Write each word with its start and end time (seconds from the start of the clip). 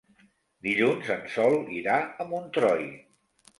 Dilluns 0.67 1.11
en 1.17 1.21
Sol 1.35 1.55
irà 1.81 2.01
a 2.25 2.29
Montroi. 2.33 2.85